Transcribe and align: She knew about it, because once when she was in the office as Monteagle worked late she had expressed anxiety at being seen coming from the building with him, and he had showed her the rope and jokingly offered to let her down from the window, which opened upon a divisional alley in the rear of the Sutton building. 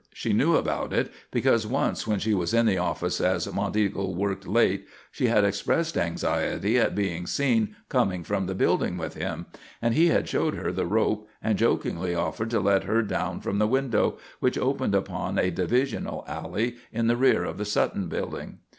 She 0.15 0.33
knew 0.33 0.55
about 0.55 0.93
it, 0.93 1.11
because 1.29 1.67
once 1.67 2.07
when 2.07 2.17
she 2.17 2.33
was 2.33 2.55
in 2.55 2.65
the 2.65 2.79
office 2.79 3.21
as 3.21 3.45
Monteagle 3.53 4.15
worked 4.15 4.47
late 4.47 4.87
she 5.11 5.27
had 5.27 5.43
expressed 5.45 5.95
anxiety 5.95 6.79
at 6.79 6.95
being 6.95 7.27
seen 7.27 7.75
coming 7.87 8.23
from 8.23 8.47
the 8.47 8.55
building 8.55 8.97
with 8.97 9.13
him, 9.13 9.45
and 9.79 9.93
he 9.93 10.07
had 10.07 10.27
showed 10.27 10.55
her 10.55 10.71
the 10.71 10.87
rope 10.87 11.27
and 11.39 11.55
jokingly 11.59 12.15
offered 12.15 12.49
to 12.49 12.59
let 12.59 12.85
her 12.85 13.03
down 13.03 13.41
from 13.41 13.59
the 13.59 13.67
window, 13.67 14.17
which 14.39 14.57
opened 14.57 14.95
upon 14.95 15.37
a 15.37 15.51
divisional 15.51 16.25
alley 16.27 16.77
in 16.91 17.05
the 17.05 17.15
rear 17.15 17.43
of 17.43 17.59
the 17.59 17.63
Sutton 17.63 18.07
building. 18.07 18.57